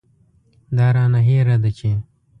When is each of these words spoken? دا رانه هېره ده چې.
دا 0.77 0.87
رانه 0.95 1.19
هېره 1.27 1.55
ده 1.63 1.71
چې. 1.77 1.91